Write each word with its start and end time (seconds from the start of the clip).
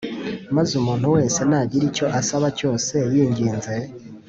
maze 0.55 0.71
umuntu 0.81 1.05
wese 1.15 1.39
nagira 1.49 1.83
icyo 1.89 2.05
asaba 2.19 2.47
cyose 2.59 2.95
yinginze 3.13 3.75